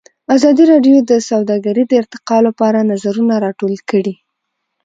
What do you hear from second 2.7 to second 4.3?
نظرونه راټول کړي.